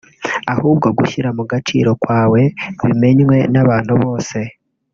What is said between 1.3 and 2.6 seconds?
mu gaciro kwawe